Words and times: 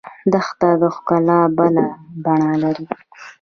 دښته 0.31 0.69
د 0.81 0.83
ښکلا 0.95 1.39
بله 1.57 1.85
بڼه 2.23 2.51
لري. 2.63 2.85